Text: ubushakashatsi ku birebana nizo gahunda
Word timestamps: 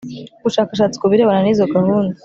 ubushakashatsi 0.41 0.97
ku 1.01 1.05
birebana 1.11 1.41
nizo 1.43 1.65
gahunda 1.75 2.15